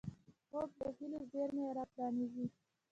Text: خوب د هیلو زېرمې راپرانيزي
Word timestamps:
خوب 0.47 0.69
د 0.79 0.81
هیلو 0.97 1.19
زېرمې 1.31 1.65
راپرانيزي 1.77 2.45